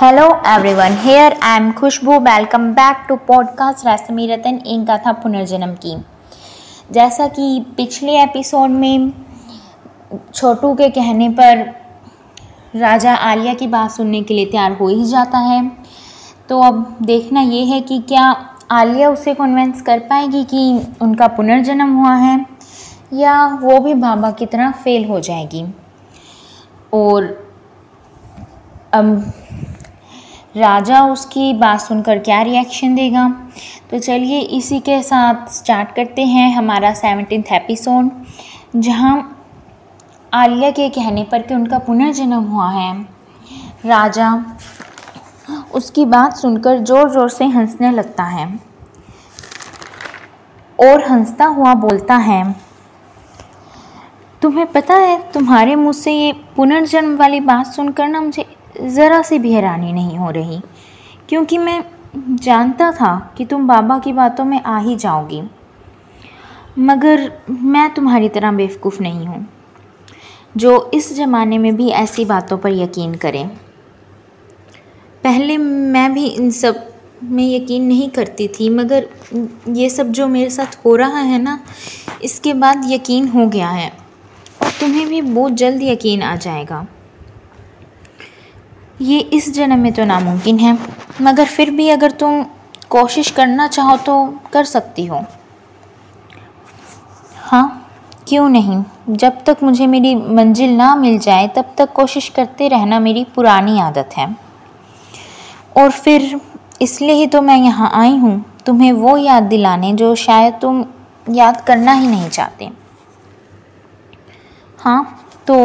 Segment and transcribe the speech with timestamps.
[0.00, 5.74] Hello everyone here I am Khushbu welcome back to podcast Reshmi Ratan एक गाथा पुनर्जन्म
[5.74, 6.04] की
[6.90, 9.12] जैसा कि पिछले एपिसोड में
[10.34, 11.80] छोटू के कहने पर
[12.76, 15.72] राजा आलिया की बात सुनने के लिए तैयार हो ही जाता है।
[16.48, 21.94] तो अब देखना ये है कि क्या आलिया उसे कन्विंस कर पाएगी कि उनका पुनर्जन्म
[21.94, 22.46] हुआ है,
[23.12, 25.64] या वो भी बाबा की तरह फेल हो जाएगी।
[26.92, 27.24] और
[28.94, 29.32] अब
[30.56, 33.28] राजा उसकी बात सुनकर क्या रिएक्शन देगा?
[33.90, 38.10] तो चलिए इसी के साथ स्टार्ट करते हैं हमारा सेवनटीन एपिसोड
[38.76, 39.36] जहाँ
[40.32, 42.92] आलिया के कहने पर कि उनका पुनर्जन्म हुआ है।
[43.86, 44.32] राजा
[45.70, 48.48] उसकी बात सुनकर ज़ोर ज़ोर से हंसने लगता है।
[50.78, 52.54] और हंसता हुआ बोलता है,
[54.42, 58.44] तुम्हें पता है, तुम्हारे मुँह से ये पुनर्जन्म वाली बात सुनकर ना मुझे
[58.78, 60.60] ज़रा सी भी हैरानी नहीं हो रही,
[61.28, 61.82] क्योंकि मैं
[62.36, 65.42] जानता था कि तुम बाबा की बातों में आ ही जाओगी।
[66.80, 69.46] मगर मैं तुम्हारी तरह बेवकूफ़ नहीं हूँ,
[70.56, 73.50] जो इस ज़माने में भी ऐसी बातों पर यकीन करें।
[75.24, 76.86] पहले मैं भी इन सब
[77.22, 79.08] में यकीन नहीं करती थी, मगर
[79.68, 81.58] ये सब जो मेरे साथ हो रहा है ना,
[82.22, 83.90] इसके बाद यकीन हो गया है।
[84.62, 86.86] और तुम्हें भी बहुत जल्द यकीन आ जाएगा।
[89.00, 90.78] ये इस जन्म में तो नामुमकिन है,
[91.22, 92.42] मगर फिर भी अगर तुम
[92.90, 95.24] कोशिश करना चाहो तो कर सकती हो।
[97.36, 97.76] हाँ
[98.28, 98.82] क्यों नहीं?
[99.10, 103.78] जब तक मुझे मेरी मंजिल ना मिल जाए, तब तक कोशिश करते रहना मेरी पुरानी
[103.80, 104.34] आदत है।
[105.72, 106.40] और फिर
[106.82, 110.84] इसलिए ही तो मैं यहाँ आई हूँ। तुम्हें वो याद दिलाने जो शायद तुम
[111.28, 112.70] याद करना ही नहीं चाहते।
[114.78, 115.02] हाँ
[115.46, 115.56] तो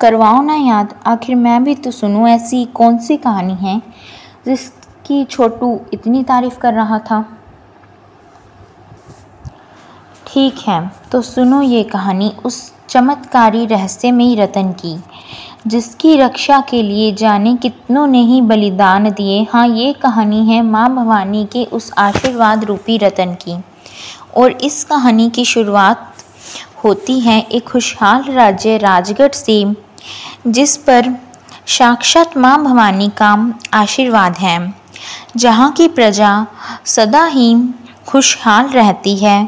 [0.00, 3.80] करवाओ ना याद। आखिर मैं भी तो सुनूँ ऐसी कौन सी कहानी है
[4.46, 7.24] जिसकी छोटू इतनी तारीफ़ कर रहा था।
[10.26, 10.80] ठीक है
[11.12, 14.96] तो सुनो ये कहानी उस चमत्कारी रहस्यमयी रतन की।
[15.64, 20.88] जिसकी रक्षा के लिए जाने कितनों ने ही बलिदान दिए। हाँ ये कहानी है माँ
[20.94, 23.56] भवानी के उस आशीर्वाद रूपी रतन की।
[24.36, 26.12] और इस कहानी की शुरुआत
[26.84, 29.64] होती है एक खुशहाल राज्य राजगढ़ से,
[30.46, 31.14] जिस पर
[31.68, 33.36] साक्षात माँ भवानी का
[33.74, 34.74] आशीर्वाद है,
[35.36, 36.46] जहाँ की प्रजा
[36.86, 37.54] सदा ही
[38.06, 39.42] खुशहाल रहती है।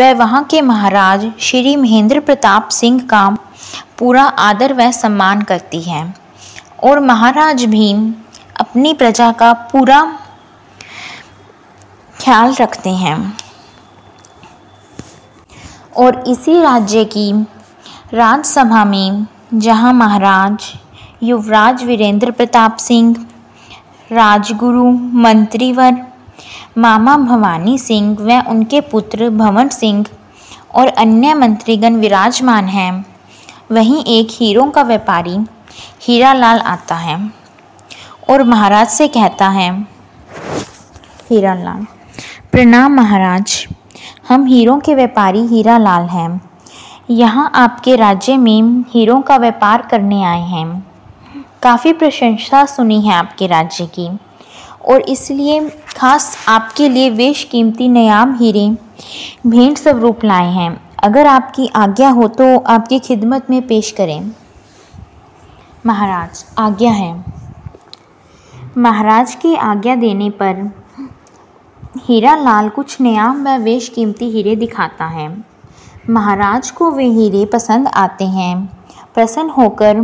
[0.00, 3.24] वह वहाँ के महाराज श्री महेंद्र प्रताप सिंह का
[4.02, 6.14] पूरा आदर व सम्मान करती है।
[6.84, 7.92] और महाराज भी
[8.60, 10.00] अपनी प्रजा का पूरा
[12.14, 13.38] ख्याल रखते हैं।
[15.96, 17.30] और इसी राज्य की
[18.14, 20.64] राज्यसभा में जहाँ महाराज
[21.22, 23.14] युवराज वीरेंद्र प्रताप सिंह,
[24.12, 26.02] राजगुरु मंत्रीवर
[26.78, 30.04] मामा भवानी सिंह व उनके पुत्र भवन सिंह
[30.74, 33.11] और अन्य मंत्रीगण विराजमान हैं।
[33.72, 35.36] वहीं एक हीरों का व्यापारी
[36.02, 37.16] हीरा लाल आता है
[38.30, 39.70] और महाराज से कहता है
[41.30, 41.86] हीरा लाल
[42.52, 43.66] प्रणाम महाराज,
[44.28, 46.40] हम हीरों के व्यापारी हीरा लाल हैं।
[47.10, 50.66] यहाँ आपके राज्य में हीरों का व्यापार करने आए हैं।
[51.62, 54.08] काफ़ी प्रशंसा सुनी है आपके राज्य की
[54.84, 55.60] और इसलिए
[55.96, 58.68] खास आपके लिए वेश कीमती नयाम हीरे
[59.46, 64.30] भेंट स्वरूप लाए हैं। अगर आपकी आज्ञा हो तो आपकी खिदमत में पेश करें।
[65.86, 67.24] महाराज, आज्ञा है।
[68.78, 70.72] महाराज की आज्ञा देने पर
[71.98, 75.44] हीरा लाल कुछ नयाम व वेश कीमती हीरे दिखाता है।
[76.10, 78.66] महाराज को वे हीरे पसंद आते हैं।
[79.14, 80.00] प्रसन्न होकर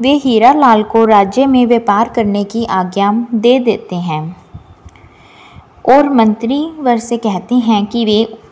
[0.00, 4.36] वे हीरा लाल को राज्य में व्यापार करने की आज्ञा दे देते हैं।
[5.88, 8.43] और मंत्री वर से कहते हैं कि वे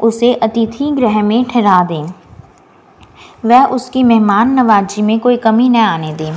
[0.00, 2.12] उसे अतिथि गृह में ठहरा दें।
[3.44, 6.32] वह उसकी मेहमान नवाजी में कोई कमी न आने दें।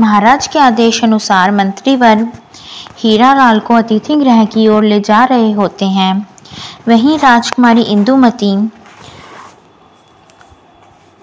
[0.00, 2.26] महाराज के आदेश अनुसार मंत्रीवर
[2.98, 6.26] हीरा लाल को अतिथि गृह की ओर ले जा रहे होते हैं।
[6.88, 8.56] वहीं राजकुमारी इंदुमती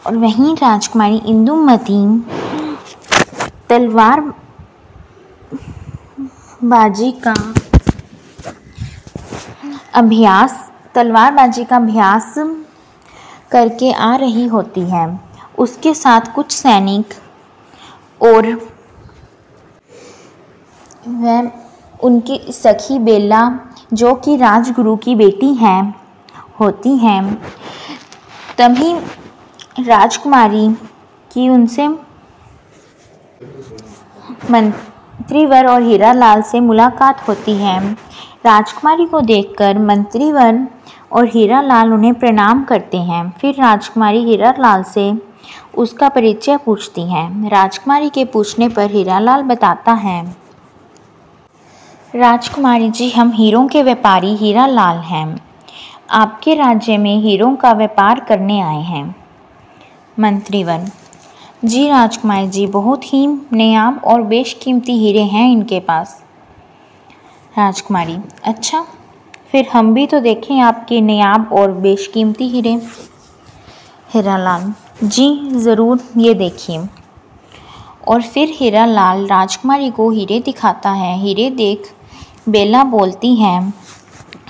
[0.05, 2.01] और वहीं राजकुमारी इंदुमती
[3.69, 4.21] तलवार
[6.63, 7.33] बाजी का
[9.93, 10.62] अभ्यास
[10.95, 12.33] तलवारबाजी का अभ्यास
[13.51, 15.19] करके आ रही होती है।
[15.57, 17.13] उसके साथ कुछ सैनिक
[18.21, 18.47] और
[21.07, 21.51] वह
[22.03, 23.41] उनकी सखी बेला,
[23.93, 25.95] जो कि राजगुरु की बेटी हैं,
[26.59, 27.21] होती हैं।
[28.57, 28.93] तभी
[29.79, 30.67] राजकुमारी
[31.31, 31.87] की उनसे
[34.51, 37.79] मंत्रीवर और हीरालाल से मुलाकात होती है।
[38.45, 40.67] राजकुमारी को देखकर मंत्रीवन
[41.11, 45.11] और हीरालाल उन्हें प्रणाम करते हैं। फिर राजकुमारी हीरालाल से
[45.77, 50.23] उसका परिचय पूछती हैं। राजकुमारी के पूछने पर हीरालाल बताता है,
[52.15, 55.37] राजकुमारी जी, हम हीरों के व्यापारी हीरालाल हैं।
[56.11, 59.15] आपके राज्य में हीरों का व्यापार करने आए हैं।
[60.17, 60.87] मंत्रीवन,
[61.65, 66.22] जी राजकुमारी जी, बहुत ही नयाब और बेशकीमती हीरे हैं इनके पास।
[67.53, 68.85] राजकुमारी। अच्छा
[69.51, 72.73] फिर हम भी तो देखें आपके नयाब और बेशकीमती हीरे।
[74.13, 74.73] हीरा लाल
[75.03, 76.79] जी ज़रूर ये देखिए।
[78.07, 81.93] और फिर हीरा लाल राजकुमारी को हीरे दिखाता है। हीरे देख
[82.49, 83.69] बेला बोलती है,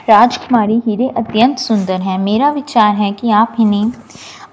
[0.09, 3.91] राजकुमारी, हीरे अत्यंत सुंदर हैं। मेरा विचार है कि आप इन्हें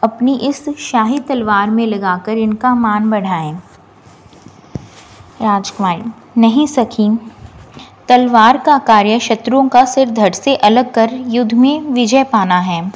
[0.03, 3.53] अपनी इस शाही तलवार में लगाकर इनका मान बढ़ाएँ।
[5.43, 6.03] राजकुमारी,
[6.39, 7.09] नहीं सखी
[8.11, 12.93] तलवार का कार्य शत्रुओं का सिर धड़ से अलग कर युद्ध में विजय पाना है।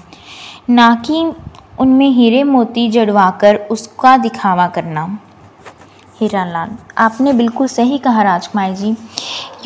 [0.70, 1.32] ना कि
[1.78, 5.18] उनमें हीरे मोती जड़वाकर उसका दिखावा करना।
[6.20, 8.96] हीरालाल, आपने बिल्कुल सही कहा राजकुमार जी।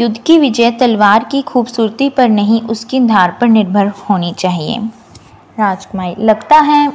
[0.00, 4.78] युद्ध की विजय तलवार की खूबसूरती पर नहीं, उसकी धार पर निर्भर होनी चाहिए।
[5.58, 6.92] राजकुमारी, लगता है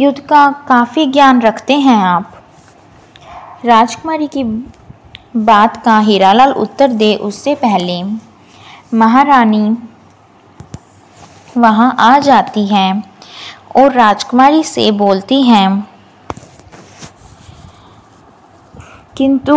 [0.00, 2.32] युद्ध का काफ़ी ज्ञान रखते हैं आप।
[3.64, 4.44] राजकुमारी की
[5.34, 8.02] बात का हीरालाल उत्तर दे उससे पहले।
[8.94, 9.76] महारानी
[11.56, 13.02] वहाँ आ जाती है
[13.76, 15.86] और राजकुमारी से बोलती हैं,
[19.16, 19.56] किंतु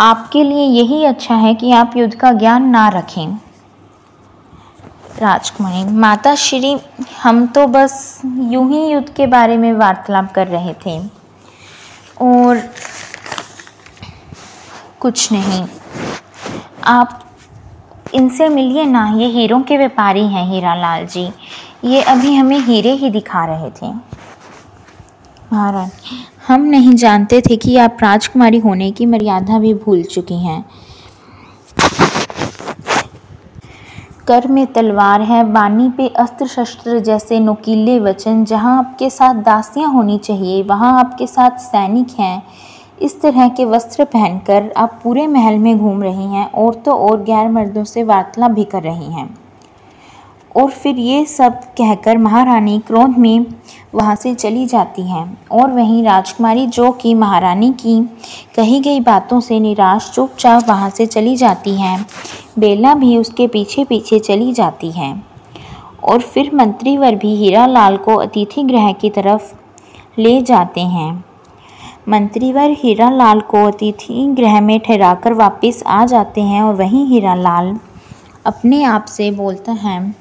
[0.00, 3.36] आपके लिए यही अच्छा है कि आप युद्ध का ज्ञान ना रखें।
[5.18, 6.76] राजकुमारी, माता श्री,
[7.22, 10.98] हम तो बस यूँ ही युद्ध के बारे में वार्तालाप कर रहे थे
[12.20, 12.62] और
[15.04, 15.64] कुछ नहीं।
[16.84, 17.20] आप
[18.14, 21.32] इनसे मिलिए ना, ये हीरों के व्यापारी हैं हीरा लाल जी।
[21.84, 23.92] ये अभी हमें हीरे ही दिखा रहे थे।
[25.52, 25.90] महाराज,
[26.48, 30.64] हम नहीं जानते थे कि आप राजकुमारी होने की मर्यादा भी भूल चुकी हैं।
[34.26, 39.92] कर में तलवार है, बानी पे अस्त्र शस्त्र जैसे नुकीले वचन, जहाँ आपके साथ दासियाँ
[39.92, 42.42] होनी चाहिए, वहाँ आपके साथ सैनिक हैं।
[42.98, 47.48] इस तरह के वस्त्र पहनकर आप पूरे महल में घूम रही हैं औरतों और गैर
[47.48, 49.28] मर्दों से वार्तालाप भी कर रही हैं।
[50.56, 53.46] और फिर ये सब कहकर महारानी क्रोध में
[53.94, 58.00] वहाँ से चली जाती हैं, और वहीं राजकुमारी जो कि महारानी की
[58.56, 62.06] कही गई बातों से निराश चुपचाप वहाँ से चली जाती हैं,
[62.58, 65.26] बेला भी उसके पीछे पीछे चली जाती हैं।
[66.04, 69.52] और फिर मंत्रीवर भी हीरा लाल को अतिथि गृह की तरफ़
[70.18, 71.24] ले जाते हैं।
[72.06, 77.34] मंत्रीवर हीरा लाल को अतिथि गृह में ठहराकर वापस आ जाते हैं और वहीं हीरा
[77.34, 77.76] लाल
[78.46, 80.14] अपने आप से बोलता है,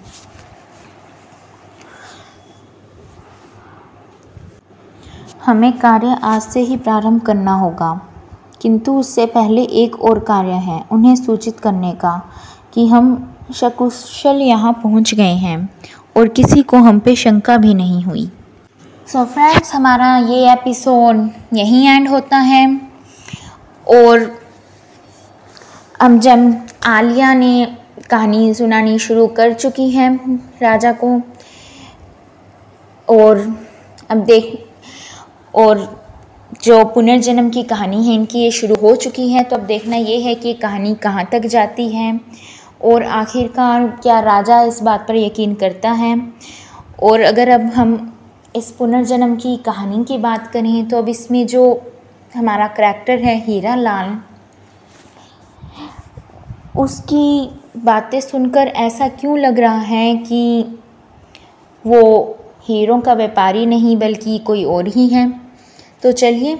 [5.46, 7.92] हमें कार्य आज से ही प्रारंभ करना होगा,
[8.62, 12.18] किंतु उससे पहले एक और कार्य है, उन्हें सूचित करने का,
[12.74, 15.70] कि हम सकुशल यहाँ पहुँच गए हैं
[16.16, 18.30] और किसी को हम पे शंका भी नहीं हुई।
[19.14, 22.82] सो so फ्रेंड्स हमारा ये एपिसोड यहीं एंड होता है।
[23.88, 24.42] और
[26.02, 27.66] अब जब आलिया ने
[28.10, 30.16] कहानी सुनानी शुरू कर चुकी है
[30.62, 31.22] राजा को,
[33.08, 33.58] और
[34.10, 34.66] अब देख,
[35.56, 36.06] और
[36.64, 40.20] जो पुनर्जन्म की कहानी है, इनकी ये शुरू हो चुकी है तो अब देखना ये
[40.20, 42.20] है कि कहानी कहाँ तक जाती है,
[42.82, 46.18] और आखिरकार क्या राजा इस बात पर यकीन करता है।
[47.04, 48.10] और अगर अब हम
[48.56, 51.64] इस पुनर्जन्म की कहानी की बात करें तो अब इसमें जो
[52.36, 54.18] हमारा करैक्टर है, हीरा लाल,
[56.78, 60.80] उसकी बातें सुनकर ऐसा क्यों लग रहा है कि
[61.86, 62.02] वो
[62.64, 65.28] हीरों का व्यापारी नहीं, बल्कि कोई और ही है?
[66.04, 66.60] तो चलिए,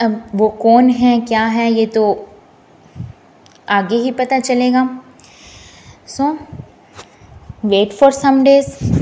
[0.00, 2.04] अब वो कौन है, क्या है, ये तो
[3.68, 4.88] आगे ही पता चलेगा।
[6.08, 6.32] So
[7.64, 8.99] wait for some days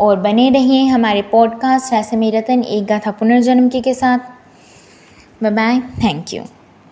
[0.00, 4.18] और बने रहिए हमारे पॉडकास्ट ऐसे मेरा तन एक गाथा पुनर्जन्म के, के साथ।
[5.42, 6.42] Bye bye thank you